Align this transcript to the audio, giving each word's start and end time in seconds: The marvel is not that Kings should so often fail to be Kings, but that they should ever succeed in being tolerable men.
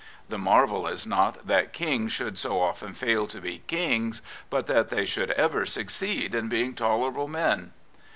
The 0.29 0.39
marvel 0.39 0.87
is 0.87 1.05
not 1.05 1.45
that 1.45 1.73
Kings 1.73 2.11
should 2.11 2.35
so 2.39 2.59
often 2.59 2.93
fail 2.95 3.27
to 3.27 3.39
be 3.39 3.61
Kings, 3.67 4.23
but 4.49 4.65
that 4.65 4.89
they 4.89 5.05
should 5.05 5.29
ever 5.33 5.63
succeed 5.63 6.33
in 6.33 6.49
being 6.49 6.73
tolerable 6.73 7.27
men. 7.27 7.71